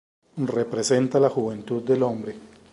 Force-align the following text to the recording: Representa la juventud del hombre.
Representa 0.47 1.19
la 1.19 1.29
juventud 1.29 1.83
del 1.83 2.01
hombre. 2.01 2.33